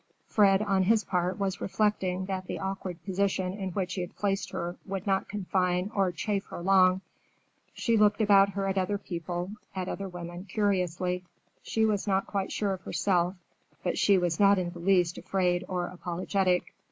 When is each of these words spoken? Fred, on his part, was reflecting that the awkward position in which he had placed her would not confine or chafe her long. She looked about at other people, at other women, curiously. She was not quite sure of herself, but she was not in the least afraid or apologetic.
Fred, 0.25 0.63
on 0.63 0.81
his 0.81 1.03
part, 1.03 1.37
was 1.37 1.61
reflecting 1.61 2.25
that 2.25 2.47
the 2.47 2.57
awkward 2.57 2.97
position 3.05 3.53
in 3.53 3.69
which 3.73 3.93
he 3.93 4.01
had 4.01 4.15
placed 4.15 4.49
her 4.49 4.75
would 4.87 5.05
not 5.05 5.29
confine 5.29 5.91
or 5.93 6.11
chafe 6.11 6.45
her 6.47 6.59
long. 6.59 7.01
She 7.75 7.97
looked 7.97 8.19
about 8.19 8.57
at 8.57 8.77
other 8.79 8.97
people, 8.97 9.51
at 9.75 9.87
other 9.87 10.09
women, 10.09 10.45
curiously. 10.45 11.23
She 11.61 11.85
was 11.85 12.07
not 12.07 12.25
quite 12.25 12.51
sure 12.51 12.73
of 12.73 12.81
herself, 12.81 13.35
but 13.83 13.99
she 13.99 14.17
was 14.17 14.39
not 14.39 14.57
in 14.57 14.71
the 14.71 14.79
least 14.79 15.19
afraid 15.19 15.65
or 15.67 15.85
apologetic. 15.85 16.73